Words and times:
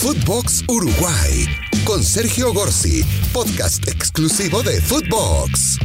Footbox 0.00 0.62
Uruguay 0.68 1.44
con 1.84 2.04
Sergio 2.04 2.52
Gorsi, 2.52 3.02
podcast 3.32 3.88
exclusivo 3.88 4.62
de 4.62 4.80
Footbox. 4.80 5.76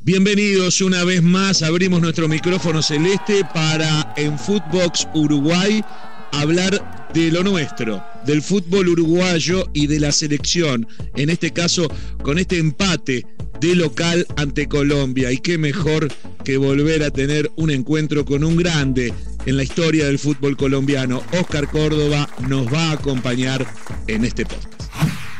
Bienvenidos 0.00 0.80
una 0.80 1.04
vez 1.04 1.22
más, 1.22 1.62
abrimos 1.62 2.00
nuestro 2.00 2.26
micrófono 2.26 2.82
celeste 2.82 3.44
para 3.54 4.12
en 4.16 4.36
Footbox 4.36 5.06
Uruguay 5.14 5.84
hablar 6.32 7.10
de 7.12 7.30
lo 7.30 7.42
nuestro, 7.42 8.02
del 8.26 8.42
fútbol 8.42 8.88
uruguayo 8.88 9.68
y 9.72 9.86
de 9.86 10.00
la 10.00 10.12
selección, 10.12 10.86
en 11.16 11.30
este 11.30 11.52
caso 11.52 11.88
con 12.22 12.38
este 12.38 12.58
empate 12.58 13.26
de 13.60 13.74
local 13.74 14.26
ante 14.36 14.66
Colombia. 14.66 15.32
Y 15.32 15.38
qué 15.38 15.58
mejor 15.58 16.08
que 16.44 16.56
volver 16.56 17.02
a 17.02 17.10
tener 17.10 17.50
un 17.56 17.70
encuentro 17.70 18.24
con 18.24 18.44
un 18.44 18.56
grande 18.56 19.12
en 19.46 19.56
la 19.56 19.62
historia 19.62 20.06
del 20.06 20.18
fútbol 20.18 20.56
colombiano. 20.56 21.22
Oscar 21.38 21.68
Córdoba 21.68 22.28
nos 22.48 22.72
va 22.72 22.90
a 22.90 22.92
acompañar 22.92 23.66
en 24.06 24.24
este 24.24 24.44
podcast. 24.44 24.92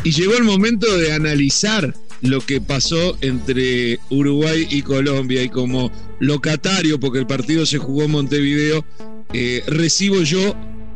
Y 0.05 0.13
llegó 0.13 0.37
el 0.37 0.45
momento 0.45 0.97
de 0.97 1.13
analizar 1.13 1.95
lo 2.23 2.41
que 2.41 2.61
pasó 2.61 3.17
entre 3.21 3.99
Uruguay 4.11 4.67
y 4.71 4.83
Colombia. 4.83 5.43
Y 5.43 5.49
como 5.49 5.91
locatario, 6.21 7.01
porque 7.01 7.19
el 7.19 7.27
partido 7.27 7.67
se 7.67 7.79
jugó 7.79 8.05
en 8.05 8.11
Montevideo, 8.13 8.85
eh, 9.33 9.63
recibo 9.67 10.23
yo 10.23 10.55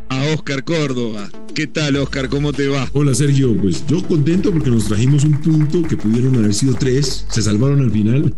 a 0.08 0.22
Oscar 0.34 0.64
Córdoba. 0.64 1.30
¿Qué 1.54 1.66
tal, 1.66 1.96
Oscar? 1.96 2.28
¿Cómo 2.28 2.52
te 2.52 2.68
va? 2.68 2.88
Hola, 2.92 3.14
Sergio. 3.14 3.56
Pues 3.56 3.86
yo 3.86 4.02
contento 4.06 4.50
porque 4.50 4.70
nos 4.70 4.86
trajimos 4.86 5.24
un 5.24 5.40
punto 5.40 5.82
que 5.82 5.96
pudieron 5.96 6.36
haber 6.36 6.52
sido 6.54 6.74
tres. 6.74 7.26
Se 7.30 7.42
salvaron 7.42 7.80
al 7.80 7.90
final. 7.90 8.34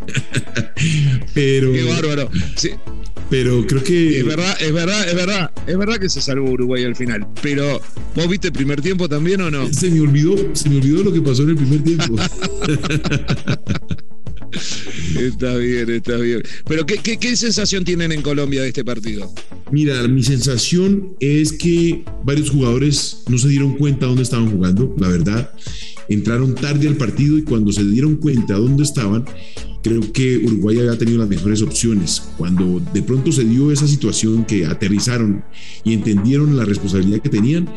Pero. 1.33 1.73
Qué 1.73 1.83
bárbaro. 1.83 2.29
Pero 3.29 3.65
creo 3.67 3.83
que. 3.83 4.19
Es 4.19 4.25
verdad, 4.25 4.55
es 4.61 4.71
verdad, 4.71 5.09
es 5.09 5.15
verdad. 5.15 5.51
Es 5.65 5.77
verdad 5.77 5.97
que 5.97 6.09
se 6.09 6.21
salvó 6.21 6.51
Uruguay 6.51 6.83
al 6.83 6.95
final. 6.95 7.27
Pero, 7.41 7.81
¿vos 8.15 8.27
viste 8.29 8.47
el 8.47 8.53
primer 8.53 8.81
tiempo 8.81 9.09
también 9.09 9.41
o 9.41 9.51
no? 9.51 9.71
Se 9.73 9.89
me 9.89 9.99
olvidó, 9.99 10.35
se 10.53 10.69
me 10.69 10.77
olvidó 10.77 11.03
lo 11.03 11.11
que 11.11 11.21
pasó 11.21 11.43
en 11.43 11.49
el 11.49 11.55
primer 11.55 11.83
tiempo. 11.83 12.15
Está 15.17 15.55
bien, 15.57 15.89
está 15.89 16.17
bien. 16.17 16.43
Pero 16.67 16.85
¿qué, 16.85 17.35
sensación 17.35 17.83
tienen 17.83 18.11
en 18.11 18.21
Colombia 18.21 18.61
de 18.61 18.69
este 18.69 18.85
partido? 18.85 19.31
Mira, 19.71 20.07
mi 20.07 20.23
sensación 20.23 21.15
es 21.19 21.53
que 21.53 22.03
varios 22.23 22.49
jugadores 22.49 23.23
no 23.27 23.37
se 23.37 23.47
dieron 23.47 23.77
cuenta 23.77 24.05
dónde 24.05 24.23
estaban 24.23 24.51
jugando, 24.51 24.95
la 24.97 25.07
verdad. 25.07 25.51
Entraron 26.09 26.55
tarde 26.55 26.87
al 26.87 26.95
partido 26.95 27.37
y 27.37 27.43
cuando 27.43 27.71
se 27.71 27.83
dieron 27.83 28.15
cuenta 28.15 28.55
dónde 28.55 28.83
estaban, 28.83 29.25
creo 29.83 30.01
que 30.13 30.37
Uruguay 30.37 30.79
había 30.79 30.97
tenido 30.97 31.19
las 31.19 31.29
mejores 31.29 31.61
opciones. 31.61 32.23
Cuando 32.37 32.81
de 32.93 33.01
pronto 33.01 33.31
se 33.31 33.43
dio 33.43 33.71
esa 33.71 33.87
situación 33.87 34.45
que 34.45 34.65
aterrizaron 34.65 35.43
y 35.83 35.93
entendieron 35.93 36.55
la 36.55 36.63
responsabilidad 36.63 37.21
que 37.21 37.29
tenían, 37.29 37.69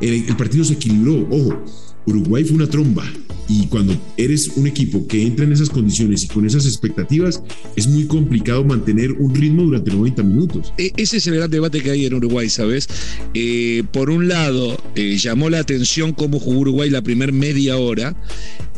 el 0.00 0.36
partido 0.36 0.64
se 0.64 0.74
equilibró. 0.74 1.26
Ojo, 1.30 1.64
Uruguay 2.10 2.44
fue 2.44 2.56
una 2.56 2.66
tromba 2.66 3.04
y 3.50 3.66
cuando 3.66 3.96
eres 4.16 4.52
un 4.54 4.68
equipo 4.68 5.08
que 5.08 5.26
entra 5.26 5.44
en 5.44 5.52
esas 5.52 5.70
condiciones 5.70 6.22
y 6.22 6.28
con 6.28 6.46
esas 6.46 6.66
expectativas, 6.66 7.42
es 7.74 7.88
muy 7.88 8.06
complicado 8.06 8.64
mantener 8.64 9.10
un 9.10 9.34
ritmo 9.34 9.64
durante 9.64 9.90
90 9.90 10.22
minutos. 10.22 10.72
E, 10.78 10.92
ese 10.96 11.16
es 11.16 11.26
el 11.26 11.34
gran 11.34 11.50
debate 11.50 11.82
que 11.82 11.90
hay 11.90 12.06
en 12.06 12.14
Uruguay, 12.14 12.48
¿sabes? 12.48 12.88
Eh, 13.34 13.82
por 13.92 14.08
un 14.08 14.28
lado, 14.28 14.78
eh, 14.94 15.16
llamó 15.18 15.50
la 15.50 15.58
atención 15.58 16.12
cómo 16.12 16.38
jugó 16.38 16.60
Uruguay 16.60 16.90
la 16.90 17.02
primera 17.02 17.32
media 17.32 17.76
hora, 17.76 18.14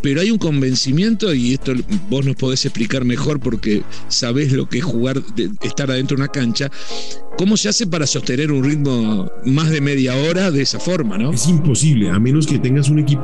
pero 0.02 0.20
hay 0.20 0.30
un 0.30 0.38
convencimiento, 0.38 1.32
y 1.32 1.52
esto 1.52 1.72
vos 2.10 2.24
nos 2.24 2.36
podés 2.36 2.64
explicar 2.64 3.04
mejor 3.04 3.40
porque 3.40 3.82
sabés 4.08 4.52
lo 4.52 4.68
que 4.68 4.78
es 4.78 4.84
jugar, 4.84 5.22
estar 5.62 5.90
adentro 5.90 6.16
de 6.16 6.22
una 6.22 6.32
cancha, 6.32 6.70
¿cómo 7.38 7.56
se 7.56 7.68
hace 7.68 7.86
para 7.86 8.06
sostener 8.06 8.50
un 8.50 8.64
ritmo 8.64 9.30
más 9.44 9.70
de 9.70 9.80
media 9.80 10.16
hora 10.16 10.50
de 10.50 10.62
esa 10.62 10.80
forma, 10.80 11.18
no? 11.18 11.32
Es 11.32 11.46
imposible, 11.46 12.10
a 12.10 12.18
menos 12.18 12.46
que 12.46 12.58
tengas 12.58 12.88
un 12.88 12.98
equipo 12.98 13.21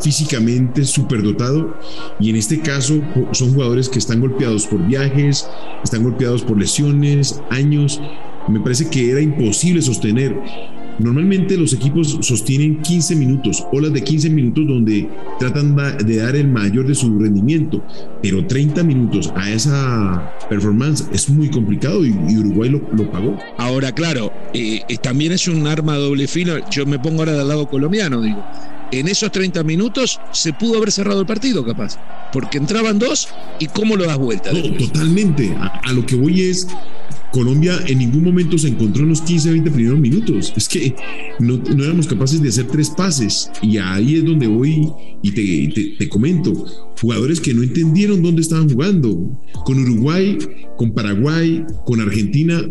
físicamente 0.00 0.84
superdotado, 0.84 1.76
y 2.18 2.30
en 2.30 2.36
este 2.36 2.60
caso 2.60 3.00
son 3.32 3.54
jugadores 3.54 3.88
que 3.88 3.98
están 3.98 4.20
golpeados 4.20 4.66
por 4.66 4.86
viajes, 4.86 5.46
están 5.84 6.02
golpeados 6.02 6.42
por 6.42 6.58
lesiones, 6.58 7.40
años, 7.50 8.00
me 8.48 8.60
parece 8.60 8.88
que 8.88 9.10
era 9.10 9.20
imposible 9.20 9.82
sostener 9.82 10.34
Normalmente 11.00 11.56
los 11.56 11.72
equipos 11.72 12.18
sostienen 12.20 12.82
15 12.82 13.16
minutos, 13.16 13.64
olas 13.72 13.90
de 13.94 14.04
15 14.04 14.28
minutos 14.28 14.66
donde 14.66 15.08
tratan 15.38 15.74
de 15.74 16.16
dar 16.16 16.36
el 16.36 16.46
mayor 16.46 16.86
de 16.86 16.94
su 16.94 17.18
rendimiento, 17.18 17.82
pero 18.22 18.46
30 18.46 18.82
minutos 18.82 19.32
a 19.34 19.50
esa 19.50 20.34
performance 20.50 21.08
es 21.10 21.30
muy 21.30 21.48
complicado 21.48 22.04
y, 22.04 22.12
Uruguay 22.36 22.68
lo, 22.68 23.10
pagó. 23.10 23.38
Ahora, 23.56 23.92
claro, 23.92 24.30
eh, 24.52 24.82
eh, 24.88 24.98
también 24.98 25.32
es 25.32 25.48
un 25.48 25.66
arma 25.66 25.96
doble 25.96 26.28
filo. 26.28 26.58
Yo 26.70 26.84
me 26.84 26.98
pongo 26.98 27.20
ahora 27.20 27.32
del 27.32 27.48
lado 27.48 27.66
colombiano, 27.66 28.20
digo. 28.20 28.44
En 28.92 29.08
esos 29.08 29.30
30 29.30 29.62
minutos 29.62 30.20
se 30.32 30.52
pudo 30.52 30.78
haber 30.78 30.90
cerrado 30.90 31.20
el 31.20 31.26
partido, 31.26 31.64
capaz. 31.64 31.98
Porque 32.32 32.58
entraban 32.58 32.98
dos 32.98 33.28
y 33.58 33.66
cómo 33.66 33.96
lo 33.96 34.04
das 34.04 34.18
vuelta. 34.18 34.50
totalmente. 34.78 35.54
a 35.56 35.92
lo 35.92 36.04
que 36.04 36.16
voy 36.16 36.42
es 36.42 36.66
Colombia 37.32 37.78
en 37.86 37.98
ningún 37.98 38.24
momento 38.24 38.58
se 38.58 38.68
encontró 38.68 39.04
en 39.04 39.10
los 39.10 39.22
15, 39.22 39.50
20 39.50 39.70
primeros 39.70 40.00
minutos. 40.00 40.52
Es 40.56 40.68
que 40.68 40.94
no, 41.38 41.62
éramos 41.82 42.06
capaces 42.06 42.42
de 42.42 42.48
hacer 42.48 42.66
tres 42.66 42.90
pases. 42.90 43.50
Y 43.62 43.78
ahí 43.78 44.16
es 44.16 44.24
donde 44.24 44.46
voy 44.46 44.88
y 45.22 45.30
te, 45.32 45.94
te, 45.96 46.08
comento. 46.08 46.66
Jugadores 47.00 47.40
que 47.40 47.54
no 47.54 47.62
entendieron 47.62 48.22
dónde 48.22 48.42
estaban 48.42 48.68
jugando. 48.68 49.40
Con 49.64 49.78
Uruguay, 49.80 50.38
con 50.76 50.92
Paraguay, 50.92 51.64
con 51.86 52.00
Argentina. 52.00 52.62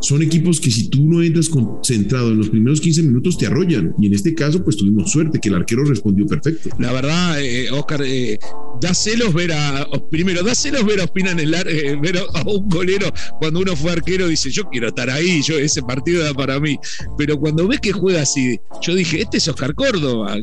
Son 0.00 0.22
equipos 0.22 0.60
que 0.60 0.70
si 0.70 0.88
tú 0.88 1.06
no 1.06 1.22
entras 1.22 1.48
concentrado 1.48 2.30
en 2.30 2.38
los 2.38 2.50
primeros 2.50 2.80
15 2.80 3.02
minutos 3.04 3.38
te 3.38 3.46
arrollan. 3.46 3.94
Y 3.98 4.06
en 4.06 4.14
este 4.14 4.34
caso, 4.34 4.62
pues 4.62 4.76
tuvimos 4.76 5.10
suerte 5.10 5.38
que 5.40 5.48
el 5.48 5.54
arquero 5.54 5.84
respondió 5.84 6.26
perfecto. 6.26 6.70
La 6.78 6.92
verdad, 6.92 7.40
eh, 7.42 7.70
Oscar, 7.70 8.02
eh, 8.04 8.38
da 8.80 8.94
celos 8.94 9.32
ver 9.32 9.52
a. 9.52 9.86
Primero, 10.10 10.42
da 10.42 10.52
ver 10.84 11.00
a 11.00 11.04
Ospina 11.04 11.30
en 11.32 11.40
el 11.40 11.54
eh, 11.54 11.96
ver 12.00 12.18
a 12.18 12.42
un 12.48 12.68
golero 12.68 13.12
cuando 13.38 13.60
uno 13.60 13.74
fue 13.76 13.92
arquero 13.92 14.07
dice, 14.16 14.50
yo 14.50 14.64
quiero 14.64 14.88
estar 14.88 15.10
ahí, 15.10 15.42
yo 15.42 15.58
ese 15.58 15.82
partido 15.82 16.22
da 16.22 16.32
para 16.32 16.58
mí. 16.58 16.76
Pero 17.16 17.38
cuando 17.38 17.68
ves 17.68 17.80
que 17.80 17.92
juega 17.92 18.22
así, 18.22 18.58
yo 18.82 18.94
dije, 18.94 19.20
este 19.20 19.38
es 19.38 19.48
Oscar 19.48 19.74
Córdoba, 19.74 20.36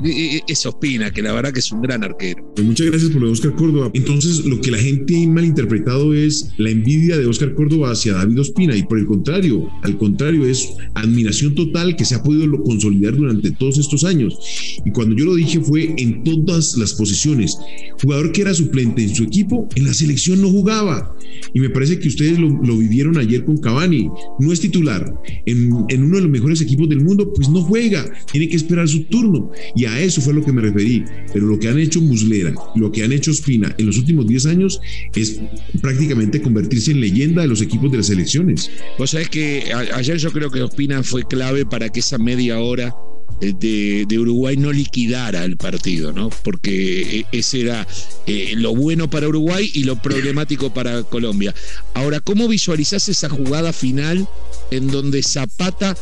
es 0.48 0.66
Ospina, 0.66 1.12
que 1.12 1.22
la 1.22 1.34
verdad 1.34 1.52
que 1.52 1.60
es 1.60 1.72
un 1.72 1.82
gran 1.82 2.04
arquero. 2.04 2.52
Pues 2.56 2.68
muchas 2.68 2.88
gracias 2.88 3.12
por 3.12 3.22
lo 3.22 3.28
de 3.28 3.34
Oscar 3.34 3.56
Córdoba. 3.56 3.92
Entonces, 3.94 4.46
lo 4.46 4.62
que 4.62 4.72
la 4.72 4.78
gente 4.78 5.24
ha 5.24 5.28
malinterpretado 5.28 6.14
es 6.14 6.52
la 6.58 6.70
envidia 6.70 7.18
de 7.18 7.26
Oscar 7.26 7.54
Córdoba 7.56 7.92
hacia 7.92 8.14
David 8.14 8.40
Ospina, 8.40 8.76
y 8.76 8.84
por 8.84 9.00
el 9.00 9.06
contrario, 9.06 9.70
al 9.84 9.98
contrario, 9.98 10.46
es 10.46 10.70
admiración 10.94 11.56
total 11.56 11.96
que 11.96 12.06
se 12.06 12.16
ha 12.16 12.24
podido 12.24 12.46
consolidar 12.64 13.16
durante 13.16 13.52
todos 13.52 13.78
estos 13.78 14.04
años. 14.04 14.38
Y 14.86 14.92
cuando 14.92 15.16
yo 15.16 15.26
lo 15.26 15.36
dije 15.36 15.60
fue 15.60 15.94
en 15.98 16.24
todas 16.24 16.78
las 16.78 16.94
posiciones. 16.94 17.58
Jugador 18.02 18.32
que 18.32 18.42
era 18.42 18.54
suplente 18.54 19.04
en 19.04 19.16
su 19.16 19.24
equipo, 19.24 19.68
en 19.76 19.86
la 19.86 19.94
selección 19.94 20.42
no 20.42 20.50
jugaba. 20.50 21.16
Y 21.54 21.60
me 21.60 21.70
parece 21.70 22.00
que 22.00 22.08
ustedes 22.08 22.40
lo, 22.40 22.50
lo 22.50 22.78
vivieron 22.78 23.18
ayer 23.18 23.46
con 23.46 23.55
Cavani, 23.58 24.10
no 24.40 24.54
es 24.54 24.60
titular 24.60 25.14
en, 25.46 25.72
uno 25.72 26.16
de 26.16 26.22
los 26.22 26.30
mejores 26.30 26.62
equipos 26.62 26.90
del 26.90 27.02
mundo, 27.02 27.32
pues 27.34 27.50
no 27.50 27.62
juega, 27.62 28.06
tiene 28.32 28.48
que 28.50 28.56
esperar 28.56 28.88
su 28.88 29.04
turno. 29.06 29.52
Y 29.76 29.86
a 29.86 30.00
eso 30.00 30.22
fue 30.22 30.34
lo 30.34 30.44
que 30.44 30.52
me 30.52 30.62
referí. 30.62 31.04
Pero 31.34 31.48
lo 31.48 31.60
que 31.60 31.68
han 31.68 31.80
hecho 31.80 32.02
Muslera, 32.02 32.54
lo 32.76 32.92
que 32.92 33.04
han 33.04 33.12
hecho 33.12 33.34
Spina 33.34 33.74
en 33.78 33.86
los 33.86 33.98
últimos 33.98 34.28
10 34.28 34.46
años 34.48 34.80
es 35.16 35.40
prácticamente 35.82 36.42
convertirse 36.42 36.92
en 36.92 37.02
leyenda 37.02 37.42
de 37.42 37.48
los 37.48 37.62
equipos 37.62 37.92
de 37.92 37.98
las 37.98 38.08
selecciones. 38.08 38.70
Vos 38.98 39.12
sabés 39.12 39.30
que 39.30 39.72
ayer 39.94 40.18
yo 40.18 40.32
creo 40.32 40.50
que 40.50 40.62
Ospina 40.62 41.04
fue 41.04 41.24
clave 41.24 41.66
para 41.66 41.90
que 41.90 42.00
esa 42.00 42.18
media 42.18 42.60
hora 42.60 42.96
de, 43.40 44.20
Uruguay 44.20 44.58
no 44.58 44.72
liquidara 44.72 45.44
el 45.44 45.58
partido, 45.58 46.12
¿no? 46.12 46.30
Porque 46.44 47.20
eh, 47.20 47.26
ese 47.32 47.62
era 47.62 47.88
eh, 48.28 48.54
lo 48.56 48.76
bueno 48.76 49.10
para 49.10 49.28
Uruguay 49.28 49.70
y 49.74 49.84
lo 49.84 50.02
problemático 50.02 50.74
para 50.74 51.04
Colombia. 51.04 51.54
Ahora, 51.94 52.20
¿cómo 52.20 52.48
visualizás 52.48 53.10
esa 53.10 53.30
jugada 53.30 53.74
final 53.74 54.28
en 54.72 54.88
donde 54.88 55.22
Zapata... 55.24 55.96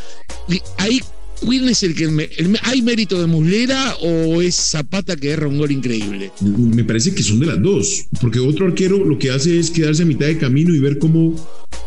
Ahí 0.77 1.01
¿Quién 1.45 1.67
es 1.67 1.83
el 1.83 1.93
que 1.93 2.29
hay 2.63 2.81
mérito 2.81 3.19
de 3.19 3.27
Muslera 3.27 3.95
o 4.01 4.41
es 4.41 4.55
Zapata 4.55 5.15
que 5.15 5.29
erra 5.29 5.47
un 5.47 5.57
gol 5.57 5.71
increíble? 5.71 6.31
Me 6.41 6.83
parece 6.83 7.13
que 7.13 7.21
son 7.21 7.39
de 7.39 7.47
las 7.47 7.61
dos, 7.61 8.05
porque 8.21 8.39
otro 8.39 8.67
arquero 8.67 9.03
lo 9.03 9.19
que 9.19 9.31
hace 9.31 9.59
es 9.59 9.69
quedarse 9.69 10.03
a 10.03 10.05
mitad 10.05 10.27
de 10.27 10.37
camino 10.37 10.73
y 10.73 10.79
ver 10.79 10.99
cómo 10.99 11.35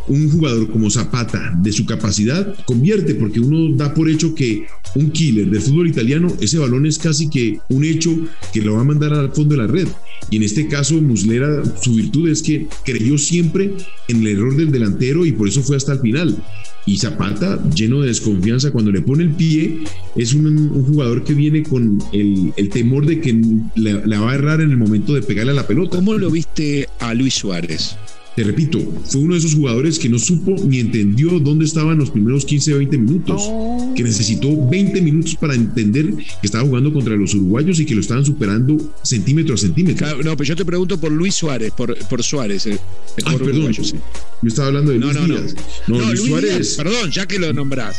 un 0.09 0.31
jugador 0.31 0.71
como 0.71 0.91
Zapata, 0.91 1.53
de 1.63 1.73
su 1.73 1.85
capacidad, 1.87 2.55
convierte, 2.65 3.15
porque 3.15 3.41
uno 3.41 3.75
da 3.77 3.93
por 3.93 4.09
hecho 4.09 4.35
que 4.35 4.67
un 4.95 5.11
killer 5.11 5.51
del 5.51 5.61
fútbol 5.61 5.89
italiano, 5.89 6.33
ese 6.41 6.59
balón 6.59 6.87
es 6.87 6.99
casi 6.99 7.29
que 7.29 7.59
un 7.69 7.85
hecho 7.85 8.11
que 8.53 8.63
lo 8.63 8.75
va 8.75 8.81
a 8.81 8.85
mandar 8.85 9.13
al 9.13 9.33
fondo 9.33 9.55
de 9.55 9.63
la 9.63 9.67
red. 9.67 9.89
Y 10.31 10.37
en 10.37 10.43
este 10.43 10.69
caso, 10.69 10.95
Muslera, 11.01 11.63
su 11.81 11.95
virtud 11.95 12.29
es 12.29 12.43
que 12.43 12.67
creyó 12.85 13.19
siempre 13.19 13.73
en 14.09 14.21
el 14.21 14.27
error 14.29 14.57
del 14.57 14.73
delantero 14.73 15.25
y 15.27 15.33
por 15.33 15.49
eso 15.49 15.63
fue 15.63 15.77
hasta 15.77 15.93
el 15.93 16.01
final. 16.01 16.37
Y 16.87 16.99
Zapata, 16.99 17.61
lleno 17.75 18.01
de 18.01 18.09
desconfianza, 18.09 18.71
cuando 18.71 18.93
le 18.93 19.01
pone 19.01 19.25
el 19.25 19.31
pie, 19.31 19.81
es 20.15 20.35
un, 20.35 20.85
jugador 20.85 21.25
que 21.25 21.35
viene 21.35 21.65
con 21.65 21.99
el, 22.13 22.53
temor 22.71 23.07
de 23.07 23.21
que 23.21 23.41
le 23.75 24.19
va 24.19 24.31
a 24.31 24.35
errar 24.35 24.61
en 24.61 24.71
el 24.71 24.77
momento 24.77 25.13
de 25.13 25.23
pegarle 25.23 25.51
a 25.53 25.57
la 25.57 25.67
pelota. 25.67 25.97
¿Cómo 25.97 26.15
lo 26.15 26.31
viste 26.31 26.89
a 27.01 27.13
Luis 27.13 27.35
Suárez? 27.35 27.97
Te 28.37 28.45
repito, 28.45 28.79
fue 29.07 29.23
uno 29.23 29.33
de 29.33 29.39
esos 29.39 29.55
jugadores 29.55 29.99
que 29.99 30.11
no 30.11 30.19
supo 30.19 30.55
ni 30.67 30.79
entendió 30.79 31.41
dónde 31.41 31.65
estaban 31.65 31.97
los 31.97 32.11
primeros 32.11 32.45
15 32.45 32.75
o 32.75 32.77
20 32.77 32.99
minutos. 32.99 33.51
que 33.97 34.03
necesitó 34.03 34.49
20 34.69 35.01
minutos 35.01 35.37
para 35.37 35.55
entender 35.55 36.13
que 36.15 36.47
estaba 36.47 36.63
jugando 36.65 36.93
contra 36.93 37.17
los 37.17 37.35
uruguayos 37.35 37.81
y 37.81 37.87
que 37.87 37.95
lo 37.95 38.03
estaban 38.03 38.27
superando 38.27 38.77
centímetro 39.03 39.55
a 39.55 39.57
centímetro. 39.57 40.23
no, 40.23 40.37
pero 40.37 40.45
yo 40.45 40.55
te 40.55 40.67
pregunto 40.67 41.01
por 41.01 41.11
Luis 41.11 41.35
Suárez, 41.35 41.73
por, 41.73 41.97
por 42.09 42.23
Suárez. 42.23 42.67
El, 42.67 42.79
ah, 43.25 43.37
perdón. 43.39 43.73
Yo 43.73 43.83
estaba 44.45 44.69
hablando 44.69 44.93
de 44.93 44.99
Luis 44.99 45.15
Díaz. 45.15 45.55
No, 45.87 45.99
Luis, 45.99 46.21
Suárez. 46.21 46.75
perdón, 46.77 47.11
ya 47.11 47.25
que 47.25 47.39
lo 47.39 47.55
nombrás. 47.55 47.97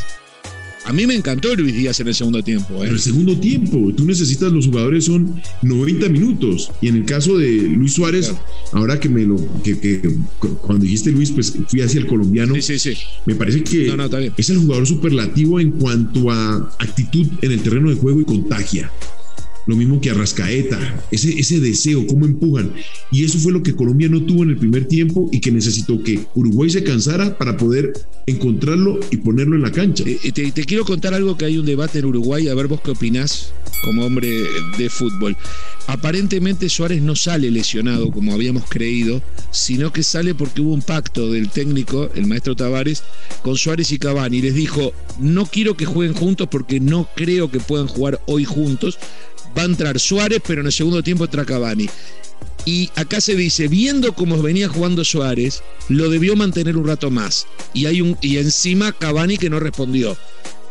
A 0.87 0.93
mí 0.93 1.05
me 1.05 1.15
encantó 1.15 1.53
Luis 1.53 1.75
Díaz 1.75 1.99
en 1.99 2.07
el 2.07 2.15
segundo 2.15 2.41
tiempo. 2.41 2.81
¿eh? 2.81 2.87
En 2.87 2.93
el 2.93 2.99
segundo 2.99 3.37
tiempo, 3.37 3.91
tú 3.93 4.05
necesitas, 4.05 4.53
los 4.53 4.67
jugadores 4.67 5.03
son 5.03 5.41
90 5.61 6.07
minutos. 6.07 6.71
Y 6.79 6.87
en 6.87 6.95
el 6.95 7.03
caso 7.05 7.37
de 7.37 7.57
Luis 7.57 7.91
Suárez, 7.91 8.33
ahora 8.71 8.97
que 8.97 9.09
me 9.09 9.23
lo, 9.23 9.35
que, 9.63 10.15
cuando 10.61 10.85
dijiste 10.85 11.11
Luis, 11.11 11.31
pues 11.31 11.53
fui 11.67 11.81
hacia 11.81 11.99
el 11.99 12.07
colombiano. 12.07 12.55
Sí, 12.55 12.61
sí, 12.61 12.79
sí. 12.79 12.97
Me 13.25 13.35
parece 13.35 13.65
que 13.65 13.93
es 14.37 14.49
el 14.49 14.59
jugador 14.59 14.87
superlativo 14.87 15.59
en 15.59 15.71
cuanto 15.71 16.31
a 16.31 16.55
actitud 16.79 17.27
en 17.41 17.51
el 17.51 17.61
terreno 17.61 17.89
de 17.89 17.97
juego 17.97 18.21
y 18.21 18.23
contagia 18.23 18.89
lo 19.67 19.75
mismo 19.75 20.01
que 20.01 20.09
Arrascaeta, 20.09 21.05
ese, 21.11 21.37
ese 21.37 21.59
deseo, 21.59 22.07
cómo 22.07 22.25
empujan. 22.25 22.73
Y 23.11 23.23
eso 23.25 23.37
fue 23.37 23.51
lo 23.51 23.61
que 23.61 23.75
Colombia 23.75 24.07
no 24.09 24.23
tuvo 24.23 24.43
en 24.43 24.49
el 24.49 24.57
primer 24.57 24.85
tiempo 24.85 25.29
y 25.31 25.39
que 25.39 25.51
necesitó 25.51 26.01
que 26.01 26.21
Uruguay 26.35 26.69
se 26.69 26.83
cansara 26.83 27.37
para 27.37 27.57
poder 27.57 27.93
encontrarlo 28.25 28.99
y 29.11 29.17
ponerlo 29.17 29.55
en 29.55 29.61
la 29.61 29.71
cancha. 29.71 30.03
Eh, 30.07 30.17
eh, 30.23 30.31
te, 30.31 30.51
te 30.51 30.63
quiero 30.63 30.85
contar 30.85 31.13
algo 31.13 31.37
que 31.37 31.45
hay 31.45 31.57
un 31.57 31.65
debate 31.65 31.99
en 31.99 32.05
Uruguay, 32.05 32.47
a 32.47 32.55
ver 32.55 32.67
vos 32.67 32.81
qué 32.81 32.91
opinás 32.91 33.53
como 33.83 34.05
hombre 34.05 34.29
de 34.77 34.89
fútbol. 34.89 35.35
Aparentemente 35.87 36.67
Suárez 36.67 37.01
no 37.01 37.15
sale 37.15 37.49
lesionado 37.49 38.11
como 38.11 38.33
habíamos 38.33 38.65
creído, 38.69 39.21
sino 39.51 39.93
que 39.93 40.03
sale 40.03 40.35
porque 40.35 40.59
hubo 40.59 40.73
un 40.73 40.81
pacto 40.81 41.31
del 41.31 41.49
técnico, 41.49 42.09
el 42.13 42.27
maestro 42.27 42.57
Tavares, 42.57 43.03
con 43.41 43.55
Suárez 43.55 43.91
y 43.93 43.97
Cavani. 43.97 44.41
Les 44.41 44.53
dijo, 44.53 44.91
no 45.17 45.45
quiero 45.45 45.77
que 45.77 45.85
jueguen 45.85 46.13
juntos 46.13 46.49
porque 46.51 46.81
no 46.81 47.07
creo 47.15 47.49
que 47.49 47.61
puedan 47.61 47.87
jugar 47.87 48.21
hoy 48.27 48.43
juntos, 48.43 48.99
va 49.57 49.61
a 49.61 49.65
entrar 49.65 49.97
Suárez, 49.97 50.41
pero 50.45 50.59
en 50.59 50.67
el 50.67 50.73
segundo 50.73 51.01
tiempo 51.01 51.23
entra 51.23 51.45
Cavani. 51.45 51.89
Y 52.65 52.89
acá 52.95 53.21
se 53.21 53.35
dice, 53.35 53.69
viendo 53.69 54.13
cómo 54.13 54.41
venía 54.41 54.67
jugando 54.67 55.05
Suárez, 55.05 55.63
lo 55.87 56.09
debió 56.09 56.35
mantener 56.35 56.75
un 56.75 56.85
rato 56.85 57.09
más. 57.09 57.47
Y 57.73 57.85
hay 57.85 58.01
un 58.01 58.17
y 58.21 58.39
encima 58.39 58.91
Cavani 58.91 59.37
que 59.37 59.49
no 59.49 59.61
respondió. 59.61 60.17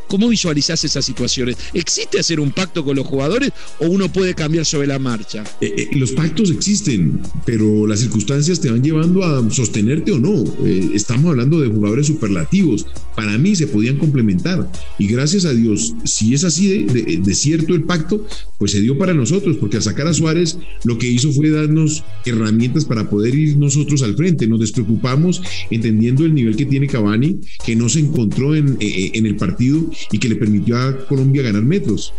¿Cómo 0.08 0.28
visualizás 0.28 0.84
esas 0.84 1.04
situaciones? 1.04 1.56
¿Existe 1.74 2.20
hacer 2.20 2.38
un 2.38 2.52
pacto 2.52 2.84
con 2.84 2.96
los 2.96 3.06
jugadores 3.06 3.50
o 3.80 3.86
uno 3.86 4.10
puede 4.12 4.34
cambiar 4.34 4.64
sobre 4.64 4.86
la 4.86 4.98
marcha? 4.98 5.42
Eh, 5.60 5.74
eh, 5.76 5.88
los 5.92 6.12
pactos 6.12 6.50
existen, 6.50 7.20
pero 7.44 7.86
las 7.86 8.00
circunstancias 8.00 8.60
te 8.60 8.70
van 8.70 8.82
llevando 8.82 9.24
a 9.24 9.48
sostenerte 9.50 10.12
o 10.12 10.18
no. 10.18 10.44
Eh, 10.64 10.90
estamos 10.94 11.30
hablando 11.30 11.60
de 11.60 11.68
jugadores 11.68 12.06
superlativos. 12.06 12.86
Para 13.16 13.36
mí 13.38 13.56
se 13.56 13.66
podían 13.66 13.96
complementar. 13.98 14.70
Y 14.98 15.08
gracias 15.08 15.44
a 15.44 15.52
Dios, 15.52 15.94
si 16.04 16.34
es 16.34 16.44
así 16.44 16.84
de, 16.84 17.34
cierto 17.34 17.74
el 17.74 17.82
pacto, 17.82 18.26
pues 18.58 18.72
se 18.72 18.80
dio 18.80 18.96
para 18.96 19.12
nosotros, 19.12 19.56
porque 19.58 19.76
al 19.76 19.82
sacar 19.82 20.06
a 20.06 20.14
Suárez 20.14 20.58
lo 20.84 20.98
que 20.98 21.08
hizo 21.08 21.32
fue 21.32 21.50
darnos 21.50 22.04
herramientas 22.24 22.84
para 22.84 23.10
poder 23.10 23.34
ir 23.34 23.56
nosotros 23.56 24.02
al 24.02 24.16
frente. 24.16 24.46
Nos 24.46 24.60
despreocupamos 24.60 25.42
entendiendo 25.70 26.24
el 26.24 26.34
nivel 26.34 26.56
que 26.56 26.64
tiene 26.64 26.86
Cavani, 26.86 27.40
que 27.64 27.74
no 27.74 27.88
se 27.88 28.00
encontró 28.00 28.54
en, 28.54 28.76
en 28.80 29.26
el 29.26 29.36
partido 29.36 29.90
y 30.10 30.18
que 30.18 30.28
le 30.28 30.36
permitió 30.36 30.78
a 30.78 31.06
Colombia 31.06 31.42
ganar 31.42 31.62
metros. 31.62 32.12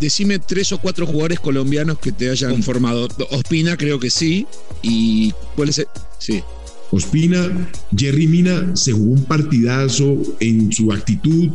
decime 0.00 0.38
tres 0.38 0.72
o 0.72 0.78
cuatro 0.78 1.06
jugadores 1.06 1.40
colombianos 1.40 1.98
que 1.98 2.12
te 2.12 2.30
hayan 2.30 2.62
formado. 2.62 3.08
Ospina 3.30 3.76
creo 3.76 3.98
que 3.98 4.10
sí. 4.10 4.46
¿Y 4.82 5.32
cuál 5.56 5.68
es? 5.70 5.78
El? 5.78 5.86
Sí. 6.18 6.42
Ospina, 6.90 7.68
Jerry 7.96 8.28
Mina 8.28 8.76
se 8.76 8.92
jugó 8.92 9.14
un 9.14 9.24
partidazo 9.24 10.16
en 10.38 10.70
su 10.70 10.92
actitud, 10.92 11.50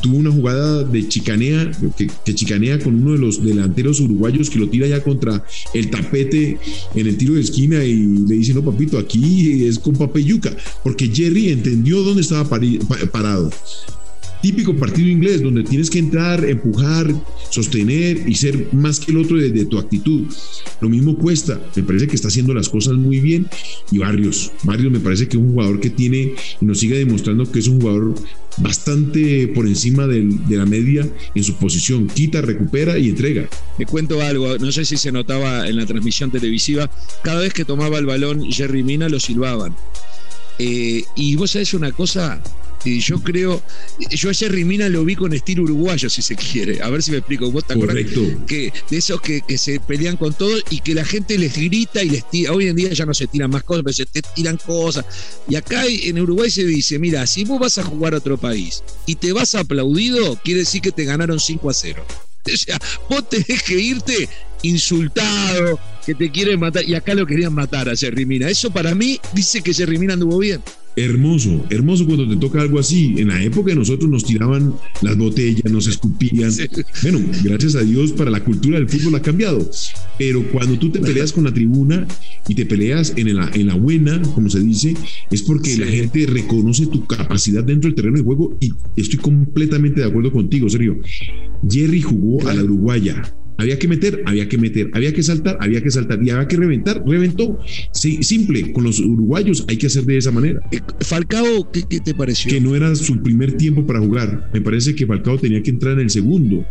tuvo 0.00 0.18
una 0.18 0.30
jugada 0.30 0.84
de 0.84 1.08
chicanea, 1.08 1.70
que, 1.96 2.34
chicanea 2.34 2.78
con 2.78 2.94
uno 2.94 3.12
de 3.12 3.18
los 3.18 3.44
delanteros 3.44 4.00
uruguayos 4.00 4.48
que 4.48 4.58
lo 4.58 4.68
tira 4.68 4.86
ya 4.86 5.02
contra 5.02 5.44
el 5.74 5.90
tapete 5.90 6.58
en 6.94 7.06
el 7.06 7.16
tiro 7.16 7.34
de 7.34 7.40
esquina 7.40 7.82
y 7.82 7.94
le 7.94 8.36
dice, 8.36 8.54
no 8.54 8.64
papito, 8.64 8.96
aquí 8.98 9.64
es 9.64 9.78
con 9.78 9.96
papeyuca, 9.96 10.56
porque 10.84 11.08
Jerry 11.08 11.50
entendió 11.50 12.02
dónde 12.02 12.22
estaba 12.22 12.48
parado 13.10 13.50
típico 14.46 14.76
partido 14.76 15.08
inglés 15.08 15.42
donde 15.42 15.64
tienes 15.64 15.90
que 15.90 15.98
entrar, 15.98 16.44
empujar, 16.44 17.12
sostener 17.50 18.28
y 18.28 18.36
ser 18.36 18.68
más 18.72 19.00
que 19.00 19.10
el 19.10 19.18
otro 19.18 19.38
desde 19.38 19.64
tu 19.64 19.76
actitud. 19.76 20.22
Lo 20.80 20.88
mismo 20.88 21.18
cuesta, 21.18 21.60
me 21.74 21.82
parece 21.82 22.06
que 22.06 22.14
está 22.14 22.28
haciendo 22.28 22.54
las 22.54 22.68
cosas 22.68 22.94
muy 22.94 23.18
bien 23.18 23.48
y 23.90 23.98
Barrios, 23.98 24.52
Barrios 24.62 24.92
me 24.92 25.00
parece 25.00 25.26
que 25.26 25.36
es 25.36 25.42
un 25.42 25.50
jugador 25.50 25.80
que 25.80 25.90
tiene 25.90 26.34
y 26.60 26.64
nos 26.64 26.78
sigue 26.78 26.96
demostrando 26.96 27.50
que 27.50 27.58
es 27.58 27.66
un 27.66 27.80
jugador 27.80 28.14
bastante 28.58 29.48
por 29.48 29.66
encima 29.66 30.06
de 30.06 30.56
la 30.56 30.64
media 30.64 31.08
en 31.34 31.42
su 31.42 31.56
posición, 31.56 32.06
quita, 32.06 32.40
recupera 32.40 32.98
y 32.98 33.08
entrega. 33.08 33.48
Te 33.76 33.84
cuento 33.84 34.20
algo, 34.20 34.58
no 34.58 34.70
sé 34.70 34.84
si 34.84 34.96
se 34.96 35.10
notaba 35.10 35.66
en 35.68 35.74
la 35.74 35.86
transmisión 35.86 36.30
televisiva, 36.30 36.88
cada 37.24 37.40
vez 37.40 37.52
que 37.52 37.64
tomaba 37.64 37.98
el 37.98 38.06
balón 38.06 38.44
Jerry 38.52 38.84
Mina 38.84 39.08
lo 39.08 39.18
silbaban. 39.18 39.74
Eh, 40.58 41.04
y 41.14 41.36
vos 41.36 41.50
sabés 41.50 41.74
una 41.74 41.92
cosa, 41.92 42.40
y 42.86 43.00
yo 43.00 43.20
creo, 43.20 43.62
yo 44.10 44.30
ayer 44.30 44.52
Rimina 44.52 44.88
lo 44.88 45.04
vi 45.04 45.16
con 45.16 45.32
estilo 45.32 45.64
uruguayo, 45.64 46.08
si 46.08 46.22
se 46.22 46.36
quiere. 46.36 46.80
A 46.82 46.88
ver 46.88 47.02
si 47.02 47.10
me 47.10 47.18
explico. 47.18 47.50
¿Vos 47.50 47.66
te 47.66 47.74
Que 48.46 48.72
de 48.90 48.96
esos 48.96 49.20
que, 49.20 49.42
se 49.58 49.80
pelean 49.80 50.16
con 50.16 50.32
todo 50.34 50.56
y 50.70 50.80
que 50.80 50.94
la 50.94 51.04
gente 51.04 51.36
les 51.36 51.56
grita 51.56 52.02
y 52.02 52.10
les 52.10 52.30
tira. 52.30 52.52
Hoy 52.52 52.68
en 52.68 52.76
día 52.76 52.92
ya 52.92 53.04
no 53.04 53.14
se 53.14 53.26
tiran 53.26 53.50
más 53.50 53.64
cosas, 53.64 53.82
pero 53.84 53.94
se 53.94 54.06
te 54.06 54.22
tiran 54.22 54.56
cosas. 54.56 55.04
Y 55.48 55.56
acá 55.56 55.84
en 55.86 56.20
Uruguay 56.20 56.50
se 56.50 56.64
dice: 56.64 56.98
mira, 56.98 57.26
si 57.26 57.44
vos 57.44 57.58
vas 57.58 57.78
a 57.78 57.82
jugar 57.82 58.14
a 58.14 58.18
otro 58.18 58.38
país 58.38 58.82
y 59.04 59.16
te 59.16 59.32
vas 59.32 59.54
aplaudido, 59.54 60.38
quiere 60.44 60.60
decir 60.60 60.80
que 60.80 60.92
te 60.92 61.04
ganaron 61.04 61.40
5 61.40 61.70
a 61.70 61.74
0. 61.74 62.06
O 62.54 62.56
sea, 62.56 62.78
vos 63.08 63.28
tenés 63.28 63.62
que 63.62 63.74
irte 63.74 64.28
insultado, 64.62 65.78
que 66.04 66.14
te 66.14 66.30
quieren 66.30 66.60
matar. 66.60 66.84
Y 66.84 66.94
acá 66.94 67.14
lo 67.14 67.26
querían 67.26 67.52
matar 67.52 67.88
a 67.88 67.96
Jerry 67.96 68.26
Mina. 68.26 68.48
Eso 68.48 68.70
para 68.70 68.94
mí 68.94 69.20
dice 69.32 69.62
que 69.62 69.74
Jerry 69.74 69.98
Mina 69.98 70.14
anduvo 70.14 70.38
bien 70.38 70.62
hermoso, 70.96 71.64
hermoso 71.68 72.06
cuando 72.06 72.26
te 72.26 72.36
toca 72.36 72.60
algo 72.60 72.78
así. 72.78 73.14
En 73.18 73.28
la 73.28 73.42
época 73.42 73.70
de 73.70 73.76
nosotros 73.76 74.10
nos 74.10 74.24
tiraban 74.24 74.74
las 75.02 75.16
botellas, 75.16 75.70
nos 75.70 75.86
escupían. 75.86 76.50
Bueno, 77.02 77.20
gracias 77.44 77.76
a 77.76 77.82
Dios 77.82 78.12
para 78.12 78.30
la 78.30 78.42
cultura 78.42 78.78
del 78.78 78.88
fútbol 78.88 79.14
ha 79.14 79.22
cambiado. 79.22 79.70
Pero 80.18 80.42
cuando 80.50 80.78
tú 80.78 80.90
te 80.90 81.00
peleas 81.00 81.32
con 81.32 81.44
la 81.44 81.52
tribuna 81.52 82.06
y 82.48 82.54
te 82.54 82.64
peleas 82.64 83.12
en 83.16 83.34
la, 83.36 83.50
en 83.52 83.66
la 83.66 83.74
buena, 83.74 84.20
como 84.34 84.48
se 84.48 84.60
dice, 84.60 84.94
es 85.30 85.42
porque 85.42 85.76
la 85.76 85.86
gente 85.86 86.26
reconoce 86.26 86.86
tu 86.86 87.06
capacidad 87.06 87.62
dentro 87.62 87.88
del 87.88 87.94
terreno 87.94 88.16
de 88.16 88.24
juego 88.24 88.56
y 88.60 88.72
estoy 88.96 89.18
completamente 89.18 90.00
de 90.00 90.06
acuerdo 90.06 90.32
contigo, 90.32 90.68
Sergio. 90.68 90.98
Jerry 91.68 92.00
jugó 92.00 92.48
a 92.48 92.54
la 92.54 92.62
Uruguaya 92.62 93.22
había 93.58 93.78
que 93.78 93.88
meter, 93.88 94.22
había 94.26 94.48
que 94.48 94.58
meter, 94.58 94.90
había 94.92 95.12
que 95.12 95.22
saltar, 95.22 95.56
había 95.60 95.82
que 95.82 95.90
saltar 95.90 96.22
y 96.22 96.30
había 96.30 96.46
que 96.46 96.56
reventar, 96.56 97.02
reventó. 97.06 97.58
Sí, 97.92 98.22
simple, 98.22 98.72
con 98.72 98.84
los 98.84 99.00
uruguayos 99.00 99.64
hay 99.68 99.76
que 99.76 99.86
hacer 99.86 100.04
de 100.04 100.18
esa 100.18 100.30
manera. 100.30 100.60
Eh, 100.72 100.80
Falcao, 101.00 101.70
¿qué, 101.72 101.82
te 101.82 102.14
pareció? 102.14 102.50
Que 102.50 102.60
no 102.60 102.74
era 102.76 102.94
su 102.94 103.22
primer 103.22 103.56
tiempo 103.56 103.86
para 103.86 104.00
jugar. 104.00 104.50
Me 104.52 104.60
parece 104.60 104.94
que 104.94 105.06
Falcao 105.06 105.38
tenía 105.38 105.62
que 105.62 105.70
entrar 105.70 105.94
en 105.94 106.00
el 106.00 106.10
segundo. 106.10 106.66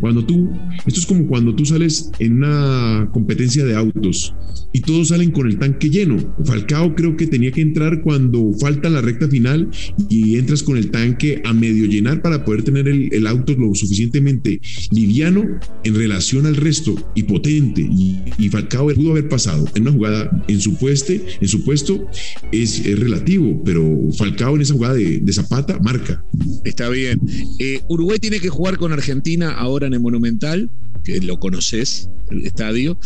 Cuando 0.00 0.24
tú, 0.24 0.50
esto 0.86 1.00
es 1.00 1.06
como 1.06 1.26
cuando 1.26 1.54
tú 1.54 1.64
sales 1.64 2.10
en 2.18 2.34
una 2.34 3.08
competencia 3.12 3.64
de 3.64 3.74
autos 3.74 4.34
y 4.72 4.80
todos 4.80 5.08
salen 5.08 5.30
con 5.30 5.46
el 5.46 5.58
tanque 5.58 5.88
lleno. 5.88 6.34
Falcao 6.44 6.94
creo 6.94 7.16
que 7.16 7.26
tenía 7.26 7.52
que 7.52 7.62
entrar 7.62 8.02
cuando 8.02 8.52
falta 8.60 8.90
la 8.90 9.00
recta 9.00 9.28
final 9.28 9.70
y 10.10 10.36
entras 10.36 10.62
con 10.62 10.76
el 10.76 10.90
tanque 10.90 11.40
a 11.44 11.52
medio 11.52 11.86
llenar 11.86 12.20
para 12.20 12.44
poder 12.44 12.62
tener 12.62 12.86
el, 12.86 13.08
el 13.12 13.26
auto 13.26 13.54
lo 13.54 13.74
suficientemente 13.74 14.60
liviano 14.90 15.58
en 15.84 15.94
relación 15.94 16.17
al 16.46 16.56
resto 16.56 16.94
y 17.14 17.22
potente 17.22 17.80
y, 17.80 18.48
Falcao 18.48 18.88
pudo 18.94 19.12
haber 19.12 19.28
pasado 19.28 19.66
en 19.74 19.82
una 19.82 19.92
jugada 19.92 20.44
en 20.48 20.60
su, 20.60 20.74
pueste, 20.76 21.22
en 21.40 21.48
su 21.48 21.64
puesto 21.64 22.08
es, 22.50 22.84
relativo, 22.98 23.62
pero 23.64 23.84
Falcao 24.16 24.56
en 24.56 24.62
esa 24.62 24.74
jugada 24.74 24.94
de, 24.94 25.32
Zapata 25.32 25.78
marca. 25.78 26.24
Está 26.64 26.88
bien. 26.88 27.20
Eh, 27.60 27.80
Uruguay 27.88 28.18
tiene 28.18 28.40
que 28.40 28.48
jugar 28.48 28.78
con 28.78 28.92
Argentina 28.92 29.52
ahora 29.52 29.86
en 29.86 29.94
el 29.94 30.00
Monumental, 30.00 30.70
que 31.04 31.20
lo 31.20 31.38
conoces, 31.38 32.08
el 32.30 32.44
estadio, 32.44 32.98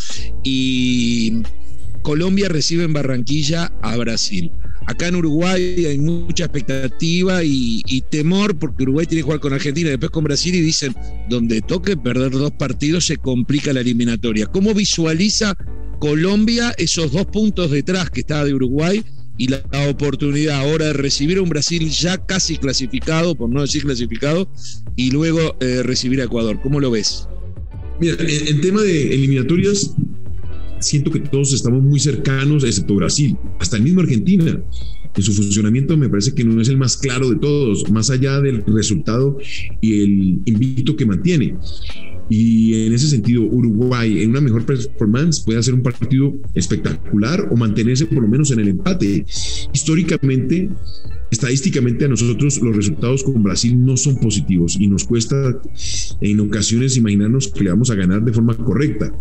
y 0.43 1.43
Colombia 2.01 2.49
recibe 2.49 2.83
en 2.83 2.93
Barranquilla 2.93 3.71
a 3.81 3.95
Brasil. 3.97 4.51
Acá 4.85 5.07
en 5.07 5.15
Uruguay 5.15 5.85
hay 5.85 5.97
mucha 5.97 6.45
expectativa 6.45 7.43
y, 7.43 8.03
temor 8.09 8.57
porque 8.57 8.83
Uruguay 8.83 9.05
tiene 9.05 9.21
que 9.21 9.25
jugar 9.25 9.39
con 9.39 9.53
Argentina 9.53 9.89
después 9.89 10.11
con 10.11 10.23
Brasil 10.23 10.53
y 10.55 10.61
dicen, 10.61 10.95
donde 11.29 11.61
toque 11.61 11.95
perder 11.95 12.31
dos 12.31 12.51
partidos 12.51 13.05
se 13.05 13.17
complica 13.17 13.73
la 13.73 13.79
eliminatoria. 13.79 14.45
¿Cómo 14.47 14.73
visualiza 14.73 15.55
Colombia 15.99 16.73
esos 16.77 17.11
dos 17.11 17.25
puntos 17.27 17.71
detrás 17.71 18.09
que 18.09 18.21
está 18.21 18.43
de 18.43 18.53
Uruguay 18.53 19.03
y 19.37 19.47
la, 19.47 19.63
oportunidad 19.89 20.59
ahora 20.59 20.87
de 20.87 20.93
recibir 20.93 21.37
a 21.37 21.41
un 21.41 21.49
Brasil 21.49 21.89
ya 21.89 22.17
casi 22.17 22.57
clasificado, 22.57 23.35
por 23.35 23.49
no 23.49 23.61
decir 23.61 23.83
clasificado, 23.83 24.49
y 24.95 25.11
luego 25.11 25.55
eh, 25.59 25.81
recibir 25.81 26.21
a 26.21 26.25
Ecuador? 26.25 26.59
¿Cómo 26.61 26.79
lo 26.79 26.91
ves? 26.91 27.27
Mira, 27.99 28.15
en 28.19 28.61
tema 28.61 28.81
de 28.81 29.13
eliminatorias, 29.13 29.95
siento 30.83 31.11
que 31.11 31.19
todos 31.19 31.53
estamos 31.53 31.81
muy 31.81 31.99
cercanos, 31.99 32.63
excepto 32.63 32.95
Brasil, 32.95 33.37
hasta 33.59 33.77
el 33.77 33.83
mismo 33.83 34.01
Argentina. 34.01 34.61
en 35.15 35.21
su 35.23 35.31
funcionamiento 35.33 35.95
me 35.95 36.09
parece 36.09 36.33
que 36.33 36.43
no 36.43 36.59
es 36.59 36.69
el 36.69 36.77
más 36.77 36.97
claro 36.97 37.29
de 37.29 37.35
todos, 37.35 37.89
más 37.91 38.09
allá 38.09 38.41
del 38.41 38.63
resultado 38.65 39.37
y 39.79 40.01
el 40.01 40.41
invicto 40.45 40.95
que 40.95 41.05
mantiene. 41.05 41.55
Y 42.29 42.85
en 42.85 42.93
ese 42.93 43.09
sentido, 43.09 43.43
Uruguay 43.43 44.23
en 44.23 44.31
una 44.31 44.41
mejor 44.41 44.65
performance 44.65 45.41
puede 45.41 45.59
hacer 45.59 45.73
un 45.73 45.83
partido 45.83 46.33
espectacular 46.53 47.47
o 47.51 47.55
mantenerse 47.55 48.05
por 48.05 48.23
lo 48.23 48.27
menos 48.27 48.49
en 48.51 48.59
el 48.59 48.69
empate. 48.69 49.25
Históricamente, 49.73 50.69
estadísticamente 51.33 52.05
a 52.05 52.07
nosotros 52.07 52.61
los 52.61 52.75
resultados 52.75 53.23
con 53.23 53.41
Brasil 53.43 53.83
no 53.83 53.97
son 53.97 54.17
positivos 54.17 54.77
y 54.79 54.87
nos 54.87 55.03
cuesta 55.03 55.35
en 56.21 56.39
ocasiones 56.39 56.95
imaginarnos 56.95 57.47
que 57.47 57.63
le 57.63 57.71
vamos 57.71 57.89
a 57.89 57.95
ganar 57.95 58.23
de 58.23 58.31
forma 58.31 58.55
correcta. 58.55 59.11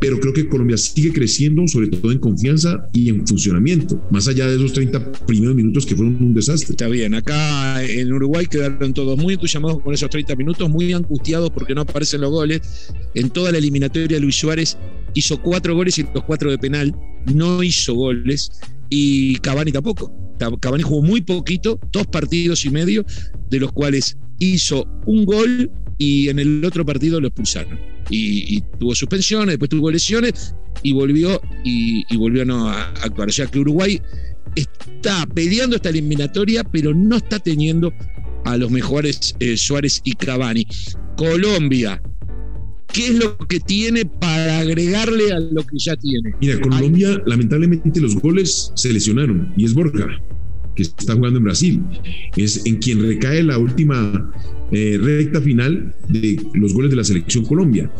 Pero 0.00 0.18
creo 0.18 0.32
que 0.32 0.48
Colombia 0.48 0.78
sigue 0.78 1.12
creciendo, 1.12 1.68
sobre 1.68 1.88
todo 1.88 2.10
en 2.10 2.18
confianza 2.18 2.88
y 2.92 3.10
en 3.10 3.26
funcionamiento, 3.26 4.02
más 4.10 4.26
allá 4.26 4.46
de 4.46 4.56
esos 4.56 4.72
30 4.72 5.12
primeros 5.26 5.54
minutos 5.54 5.84
que 5.84 5.94
fueron 5.94 6.16
un 6.20 6.34
desastre. 6.34 6.70
Está 6.70 6.88
bien, 6.88 7.14
acá 7.14 7.84
en 7.84 8.10
Uruguay 8.12 8.46
quedaron 8.46 8.94
todos 8.94 9.18
muy 9.18 9.34
entusiasmados 9.34 9.82
con 9.82 9.92
esos 9.92 10.08
30 10.08 10.34
minutos, 10.36 10.68
muy 10.70 10.92
angustiados 10.92 11.50
porque 11.50 11.74
no 11.74 11.82
aparecen 11.82 12.22
los 12.22 12.30
goles. 12.30 12.90
En 13.14 13.28
toda 13.28 13.52
la 13.52 13.58
eliminatoria 13.58 14.18
Luis 14.18 14.36
Suárez 14.36 14.78
hizo 15.14 15.40
cuatro 15.42 15.74
goles 15.74 15.98
y 15.98 16.06
los 16.14 16.24
cuatro 16.24 16.50
de 16.50 16.58
penal, 16.58 16.94
no 17.34 17.62
hizo 17.62 17.94
goles 17.94 18.50
y 18.88 19.36
Cavani 19.36 19.72
tampoco. 19.72 20.29
Cavani 20.60 20.82
jugó 20.82 21.02
muy 21.02 21.20
poquito, 21.20 21.78
dos 21.92 22.06
partidos 22.06 22.64
y 22.64 22.70
medio, 22.70 23.04
de 23.50 23.60
los 23.60 23.72
cuales 23.72 24.16
hizo 24.38 24.86
un 25.06 25.24
gol 25.24 25.70
y 25.98 26.28
en 26.28 26.38
el 26.38 26.64
otro 26.64 26.84
partido 26.84 27.20
lo 27.20 27.28
expulsaron. 27.28 27.78
Y, 28.08 28.60
tuvo 28.78 28.94
suspensiones, 28.94 29.50
después 29.50 29.68
tuvo 29.68 29.90
lesiones 29.90 30.54
y 30.82 30.92
volvió 30.92 31.40
y, 31.62 32.16
volvió 32.16 32.42
a 32.42 32.44
no 32.44 32.68
actuar. 32.68 33.28
O 33.28 33.32
sea 33.32 33.46
que 33.46 33.60
Uruguay 33.60 34.00
está 34.56 35.26
peleando 35.26 35.76
esta 35.76 35.90
eliminatoria, 35.90 36.64
pero 36.64 36.92
no 36.92 37.16
está 37.16 37.38
teniendo 37.38 37.92
a 38.46 38.56
los 38.56 38.70
mejores 38.70 39.36
eh, 39.38 39.56
Suárez 39.56 40.00
y 40.02 40.14
Cavani. 40.14 40.66
Colombia 41.16 42.02
qué 42.92 43.08
es 43.08 43.18
lo 43.18 43.36
que 43.38 43.60
tiene 43.60 44.04
para 44.04 44.60
agregarle 44.60 45.32
a 45.32 45.40
lo 45.40 45.62
que 45.62 45.78
ya 45.78 45.96
tiene. 45.96 46.34
Mira, 46.40 46.60
Colombia, 46.60 47.22
lamentablemente 47.26 48.00
los 48.00 48.16
goles 48.16 48.72
se 48.74 48.92
lesionaron 48.92 49.52
y 49.56 49.64
es 49.64 49.74
Borja, 49.74 50.06
que 50.74 50.82
está 50.82 51.14
jugando 51.14 51.38
en 51.38 51.44
Brasil. 51.44 51.82
Es 52.36 52.64
en 52.66 52.76
quien 52.76 53.02
recae 53.02 53.42
la 53.42 53.58
última 53.58 54.32
eh, 54.72 54.98
recta 55.00 55.40
final 55.40 55.94
de 56.08 56.40
los 56.54 56.72
goles 56.72 56.90
de 56.90 56.96
la 56.96 57.04
selección 57.04 57.44
Colombia. 57.44 57.90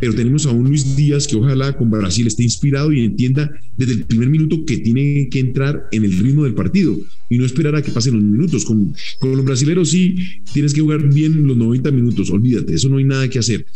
Pero 0.00 0.14
tenemos 0.14 0.46
a 0.46 0.50
un 0.50 0.68
Luis 0.68 0.96
Díaz 0.96 1.26
que 1.26 1.36
ojalá 1.36 1.76
con 1.76 1.90
Brasil 1.90 2.26
esté 2.26 2.42
inspirado 2.42 2.92
y 2.92 3.04
entienda 3.04 3.50
desde 3.76 3.92
el 3.92 4.04
primer 4.04 4.28
minuto 4.28 4.64
que 4.64 4.78
tiene 4.78 5.28
que 5.30 5.40
entrar 5.40 5.88
en 5.92 6.04
el 6.04 6.18
ritmo 6.18 6.44
del 6.44 6.54
partido 6.54 6.96
y 7.30 7.38
no 7.38 7.44
esperar 7.44 7.74
a 7.76 7.82
que 7.82 7.90
pasen 7.90 8.14
los 8.14 8.22
minutos. 8.22 8.64
Con, 8.64 8.94
con 9.20 9.36
los 9.36 9.44
brasileños 9.44 9.90
sí 9.90 10.16
tienes 10.52 10.74
que 10.74 10.80
jugar 10.80 11.08
bien 11.12 11.46
los 11.46 11.56
90 11.56 11.90
minutos, 11.90 12.30
olvídate, 12.30 12.74
eso 12.74 12.88
no 12.88 12.98
hay 12.98 13.04
nada 13.04 13.28
que 13.28 13.38
hacer 13.38 13.66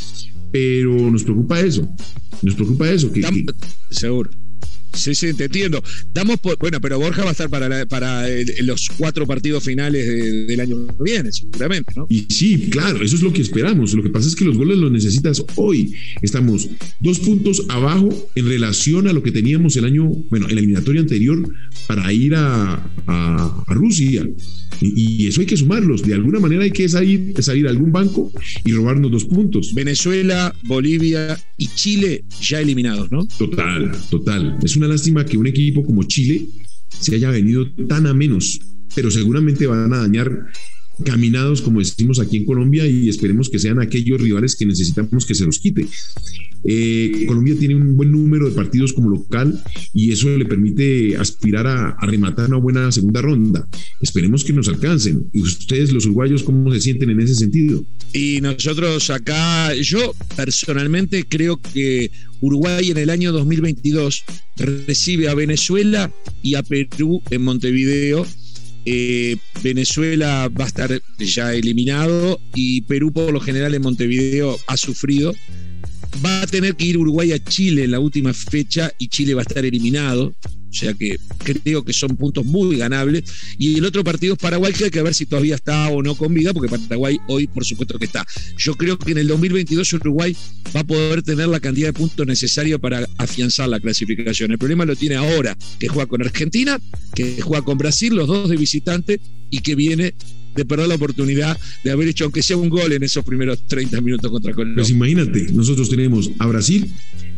pero 0.52 1.11
nos 1.11 1.25
preocupa 1.25 1.59
eso. 1.61 1.88
Nos 2.42 2.54
preocupa 2.54 2.88
eso. 2.90 3.11
Que, 3.11 3.23
Seguro. 3.90 4.30
Sí, 4.94 5.14
sí, 5.14 5.32
te 5.34 5.44
entiendo. 5.44 5.82
Damos 6.12 6.38
bueno, 6.58 6.80
pero 6.80 6.99
Borja 6.99 7.22
va 7.22 7.30
a 7.30 7.32
estar 7.32 7.49
para, 7.49 7.87
para 7.87 8.26
los 8.62 8.88
cuatro 8.96 9.26
partidos 9.26 9.64
finales 9.64 10.06
del 10.46 10.61
año 10.61 10.87
que 10.87 11.02
viene, 11.02 11.32
seguramente, 11.32 11.92
¿no? 11.96 12.06
Y 12.08 12.26
sí, 12.28 12.68
claro, 12.70 13.02
eso 13.02 13.16
es 13.16 13.22
lo 13.22 13.32
que 13.32 13.42
esperamos. 13.42 13.94
Lo 13.94 14.02
que 14.02 14.11
pasa 14.11 14.28
es 14.28 14.37
que 14.37 14.44
los 14.44 14.56
goles 14.56 14.78
los 14.78 14.92
necesitas 14.92 15.42
hoy. 15.56 15.94
Estamos 16.20 16.68
dos 17.00 17.18
puntos 17.20 17.64
abajo 17.68 18.30
en 18.34 18.49
relación 18.49 19.08
a 19.08 19.12
lo 19.12 19.22
que 19.22 19.32
teníamos 19.32 19.76
el 19.76 19.84
año, 19.84 20.08
bueno, 20.30 20.49
en 20.49 20.54
la 20.54 20.61
eliminatoria 20.61 21.00
anterior 21.00 21.42
para 21.87 22.12
ir 22.12 22.34
a, 22.34 22.75
a, 23.06 23.64
a 23.66 23.75
Rusia. 23.75 24.26
Y, 24.82 25.26
eso 25.26 25.40
hay 25.40 25.46
que 25.46 25.56
sumarlos. 25.56 26.02
De 26.02 26.14
alguna 26.14 26.40
manera 26.40 26.64
hay 26.64 26.70
que 26.70 26.88
salir, 26.88 27.34
salir 27.40 27.66
a 27.66 27.70
algún 27.70 27.92
banco 27.92 28.32
y 28.64 28.72
robarnos 28.72 29.11
dos 29.11 29.25
puntos. 29.25 29.75
Venezuela, 29.75 30.54
Bolivia 30.64 31.38
y 31.62 31.69
Chile 31.76 32.25
ya 32.40 32.61
eliminados, 32.61 33.12
¿no? 33.12 33.25
Total, 33.38 33.92
total. 34.11 34.59
Es 34.64 34.76
una 34.76 34.88
lástima 34.88 35.25
que 35.25 35.38
un 35.38 35.47
equipo 35.47 35.85
como 35.85 36.02
Chile 36.02 36.45
se 36.99 37.14
haya 37.14 37.31
venido 37.31 37.71
tan 37.88 38.09
a 38.09 38.14
menos, 38.14 38.61
pero 38.97 39.12
seguramente 39.12 39.69
van 39.69 39.92
a 39.92 39.99
dañar 39.99 40.28
caminados, 41.04 41.62
como 41.62 41.80
decimos 41.80 42.20
aquí 42.20 42.37
en 42.37 42.44
Colombia, 42.44 42.87
y 42.87 43.08
esperemos 43.08 43.49
que 43.49 43.58
sean 43.58 43.80
aquellos 43.80 44.20
rivales 44.20 44.56
que 44.56 44.66
necesitamos 44.66 45.26
que 45.26 45.34
se 45.34 45.44
los 45.44 45.58
quite. 45.58 45.87
Eh, 46.64 47.25
Colombia 47.26 47.56
tiene 47.58 47.75
un 47.75 47.96
buen 47.96 48.12
número 48.12 48.49
de 48.49 48.54
partidos 48.54 48.92
como 48.92 49.11
local 49.11 49.61
y 49.92 50.12
eso 50.12 50.37
le 50.37 50.44
permite 50.44 51.16
aspirar 51.16 51.66
a, 51.66 51.96
rematar 52.06 52.49
una 52.49 52.58
buena 52.58 52.92
segunda 52.92 53.20
ronda. 53.20 53.66
Esperemos 54.00 54.44
que 54.44 54.52
nos 54.52 54.68
alcancen. 54.68 55.28
¿Y 55.32 55.40
ustedes, 55.40 55.92
los 55.92 56.06
uruguayos, 56.06 56.42
cómo 56.42 56.72
se 56.72 56.80
sienten 56.80 57.11
en 57.11 57.20
ese 57.20 57.34
sentido? 57.34 57.84
Y 58.12 58.40
nosotros 58.42 59.11
acá, 59.11 59.75
yo 59.75 60.14
personalmente 60.37 61.25
creo 61.25 61.61
que 61.61 62.11
Uruguay 62.40 62.90
en 62.90 62.99
el 62.99 63.11
año 63.11 63.32
2022 63.32 64.25
recibe 64.87 65.28
a 65.28 65.34
Venezuela 65.34 66.12
y 66.42 66.54
a 66.54 66.62
Perú 66.62 67.22
en 67.30 67.42
Montevideo 67.42 68.26
eh, 68.84 69.36
Venezuela 69.62 70.48
va 70.48 70.64
a 70.64 70.68
estar 70.68 71.02
ya 71.18 71.54
eliminado 71.54 72.40
y 72.54 72.82
Perú 72.82 73.12
por 73.12 73.32
lo 73.32 73.40
general 73.40 73.74
en 73.74 73.82
Montevideo 73.82 74.58
ha 74.66 74.76
sufrido. 74.76 75.34
Va 76.24 76.42
a 76.42 76.46
tener 76.46 76.76
que 76.76 76.84
ir 76.84 76.98
Uruguay 76.98 77.32
a 77.32 77.42
Chile 77.42 77.84
en 77.84 77.92
la 77.92 78.00
última 78.00 78.34
fecha 78.34 78.92
y 78.98 79.08
Chile 79.08 79.34
va 79.34 79.42
a 79.42 79.48
estar 79.48 79.64
eliminado. 79.64 80.34
O 80.73 80.75
sea 80.75 80.95
que 80.95 81.19
creo 81.45 81.85
que 81.85 81.93
son 81.93 82.17
puntos 82.17 82.47
muy 82.47 82.79
ganables. 82.79 83.25
Y 83.59 83.76
el 83.76 83.85
otro 83.85 84.02
partido 84.02 84.35
es 84.35 84.38
Paraguay, 84.38 84.73
que 84.73 84.85
hay 84.85 84.91
que 84.91 85.02
ver 85.02 85.12
si 85.12 85.26
todavía 85.26 85.55
está 85.55 85.88
o 85.88 86.02
no 86.02 86.14
con 86.14 86.33
vida, 86.33 86.55
porque 86.55 86.71
Paraguay 86.71 87.19
hoy 87.29 87.47
por 87.47 87.64
supuesto 87.64 87.99
que 87.99 88.07
está. 88.07 88.26
Yo 88.57 88.75
creo 88.75 88.99
que 88.99 89.12
en 89.12 89.19
el 89.19 89.29
2022 89.29 89.93
Uruguay 89.93 90.35
va 90.75 90.81
a 90.81 90.85
poder 90.85 91.23
tener 91.23 91.49
la 91.49 91.61
cantidad 91.61 91.88
de 91.88 91.93
puntos 91.93 92.26
necesaria 92.26 92.79
para 92.79 93.07
afianzar 93.19 93.69
la 93.69 93.81
clasificación. 93.81 94.50
El 94.50 94.59
problema 94.59 94.87
lo 94.87 94.97
tiene 94.97 95.17
ahora, 95.17 95.57
que 95.79 95.88
juega 95.88 96.09
con 96.09 96.23
Argentina, 96.23 96.81
que 97.14 97.43
juega 97.43 97.62
con 97.62 97.76
Brasil, 97.76 98.14
los 98.14 98.26
dos 98.26 98.49
de 98.49 98.57
visitante, 98.57 99.21
y 99.50 99.61
que 99.61 99.75
viene 99.75 100.14
de 100.55 100.64
perder 100.64 100.88
la 100.88 100.95
oportunidad 100.95 101.59
de 101.85 101.91
haber 101.91 102.09
hecho, 102.09 102.25
aunque 102.25 102.43
sea 102.43 102.57
un 102.57 102.69
gol 102.69 102.93
en 102.93 103.02
esos 103.02 103.25
primeros 103.25 103.67
30 103.67 104.00
minutos 104.00 104.31
contra 104.31 104.52
Colombia. 104.52 104.83
Pues 104.83 104.91
imagínate, 104.91 105.52
nosotros 105.52 105.88
tenemos 105.88 106.31
a 106.38 106.47
Brasil, 106.47 106.91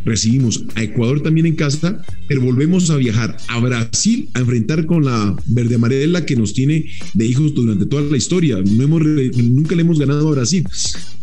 recibimos 0.04 0.64
a 0.74 0.82
Ecuador 0.82 1.22
también 1.22 1.46
en 1.46 1.56
casa, 1.56 2.04
pero 2.28 2.42
volvemos 2.42 2.90
a 2.90 2.96
viajar 2.96 3.36
a 3.48 3.58
Brasil 3.60 4.28
a 4.34 4.40
enfrentar 4.40 4.86
con 4.86 5.04
la 5.04 5.36
verde 5.46 5.76
amarela 5.76 6.26
que 6.26 6.36
nos 6.36 6.52
tiene 6.52 6.86
de 7.14 7.26
hijos 7.26 7.54
durante 7.54 7.86
toda 7.86 8.02
la 8.02 8.16
historia. 8.16 8.58
No 8.64 8.84
hemos, 8.84 9.02
nunca 9.02 9.74
le 9.74 9.82
hemos 9.82 9.98
ganado 9.98 10.28
a 10.28 10.32
Brasil. 10.32 10.64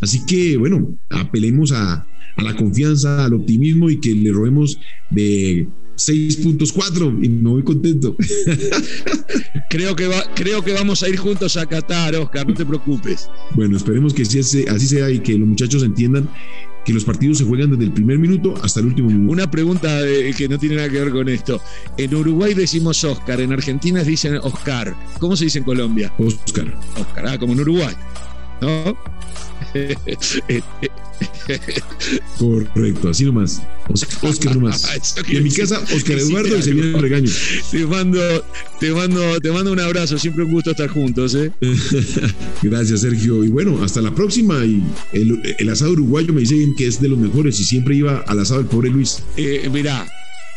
Así 0.01 0.25
que, 0.25 0.57
bueno, 0.57 0.97
apelemos 1.09 1.71
a, 1.71 2.05
a 2.35 2.43
la 2.43 2.55
confianza, 2.55 3.25
al 3.25 3.33
optimismo 3.33 3.89
y 3.89 3.99
que 3.99 4.13
le 4.13 4.31
robemos 4.31 4.79
de 5.09 5.67
6.4 5.97 7.23
y 7.23 7.29
me 7.29 7.49
voy 7.49 7.63
contento. 7.63 8.15
creo, 9.69 9.95
que 9.95 10.07
va, 10.07 10.23
creo 10.35 10.63
que 10.63 10.73
vamos 10.73 11.03
a 11.03 11.09
ir 11.09 11.17
juntos 11.17 11.57
a 11.57 11.65
Qatar, 11.65 12.15
Oscar, 12.15 12.47
no 12.47 12.53
te 12.53 12.65
preocupes. 12.65 13.29
Bueno, 13.55 13.77
esperemos 13.77 14.13
que 14.13 14.23
así 14.23 14.43
sea 14.87 15.11
y 15.11 15.19
que 15.19 15.37
los 15.37 15.47
muchachos 15.47 15.83
entiendan 15.83 16.29
que 16.85 16.93
los 16.93 17.05
partidos 17.05 17.37
se 17.39 17.45
juegan 17.45 17.71
desde 17.71 17.85
el 17.85 17.91
primer 17.91 18.17
minuto 18.17 18.53
hasta 18.63 18.79
el 18.79 18.87
último 18.87 19.09
minuto. 19.09 19.31
Una 19.31 19.49
pregunta 19.49 19.99
que 20.37 20.47
no 20.49 20.57
tiene 20.57 20.75
nada 20.75 20.89
que 20.89 20.99
ver 20.99 21.11
con 21.11 21.29
esto. 21.29 21.61
En 21.97 22.13
Uruguay 22.15 22.53
decimos 22.53 23.03
Oscar, 23.03 23.41
en 23.41 23.53
Argentina 23.53 24.03
dicen 24.03 24.37
Oscar. 24.37 24.95
¿Cómo 25.19 25.35
se 25.35 25.45
dice 25.45 25.59
en 25.59 25.65
Colombia? 25.65 26.13
Oscar. 26.17 26.73
Oscar, 26.97 27.27
ah, 27.27 27.37
como 27.37 27.53
en 27.53 27.61
Uruguay. 27.61 27.95
¿No? 28.61 28.97
Correcto, 32.37 33.09
así 33.09 33.25
nomás. 33.25 33.61
Oscar 34.21 34.55
nomás. 34.55 34.87
Y 35.27 35.37
en 35.37 35.43
mi 35.43 35.51
casa, 35.51 35.79
Oscar 35.95 36.17
Eduardo 36.17 36.57
y 36.57 36.61
se 36.61 36.73
viene 36.73 36.89
el 36.89 37.01
regaño. 37.01 37.29
Te 37.71 37.85
mando, 37.85 38.45
te 38.79 38.91
mando, 38.91 39.39
te 39.39 39.51
mando 39.51 39.71
un 39.71 39.79
abrazo, 39.79 40.17
siempre 40.17 40.43
un 40.43 40.51
gusto 40.51 40.71
estar 40.71 40.89
juntos. 40.89 41.35
¿eh? 41.35 41.51
Gracias, 42.61 43.01
Sergio. 43.01 43.43
Y 43.43 43.49
bueno, 43.49 43.83
hasta 43.83 44.01
la 44.01 44.13
próxima. 44.13 44.63
Y 44.65 44.83
el, 45.13 45.69
asado 45.69 45.91
uruguayo 45.91 46.33
me 46.33 46.41
dicen 46.41 46.75
que 46.75 46.87
es 46.87 47.01
de 47.01 47.09
los 47.09 47.17
mejores 47.17 47.59
y 47.59 47.63
siempre 47.63 47.95
iba 47.95 48.23
al 48.27 48.39
asado 48.39 48.59
del 48.59 48.69
pobre 48.69 48.89
Luis. 48.89 49.23
Eh, 49.37 49.69
mirá, 49.71 50.07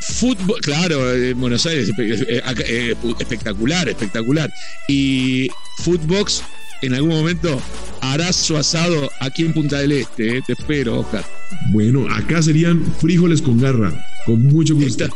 fútbol, 0.01 0.61
claro, 0.61 1.13
en 1.15 1.39
Buenos 1.41 1.67
Aires, 1.67 1.91
eh, 1.99 2.43
eh, 2.67 2.95
espectacular, 3.19 3.89
espectacular. 3.89 4.53
Y 4.89 5.49
Footbox 5.79 6.43
en 6.83 6.95
algún 6.95 7.11
momento 7.11 7.61
harás 8.01 8.37
su 8.37 8.57
asado 8.57 9.11
aquí 9.21 9.45
en 9.45 9.53
Punta 9.53 9.79
del 9.79 9.93
Este. 9.93 10.39
¿eh? 10.39 10.43
Te 10.47 10.53
espero, 10.53 11.01
Oscar. 11.01 11.25
Bueno, 11.73 12.07
acá 12.13 12.43
serían 12.43 12.85
frijoles 13.01 13.41
con 13.41 13.61
garra, 13.61 13.93
con 14.27 14.47
mucho 14.47 14.75
gusto. 14.75 15.07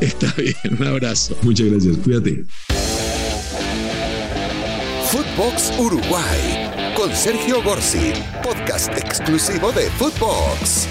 Está, 0.00 0.32
bien, 0.36 0.54
un 0.78 0.86
abrazo. 0.86 1.36
Muchas 1.42 1.66
gracias, 1.68 1.96
cuídate. 1.98 2.44
Footbox 5.10 5.72
Uruguay 5.78 6.94
con 6.94 7.14
Sergio 7.14 7.62
Gorsi, 7.62 8.12
podcast 8.42 8.88
exclusivo 8.96 9.72
de 9.72 9.88
Footbox. 9.92 10.88